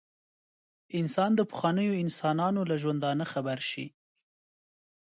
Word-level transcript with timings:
انسان 0.99 1.31
د 1.35 1.41
پخوانیو 1.51 1.99
انسانانو 2.03 2.61
له 2.69 2.75
ژوندانه 2.81 3.25
خبر 3.33 3.59
شي. 3.69 3.85